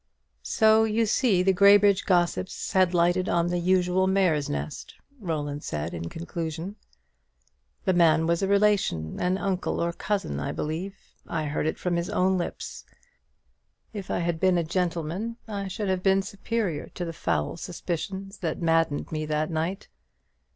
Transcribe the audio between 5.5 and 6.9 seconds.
said, in conclusion;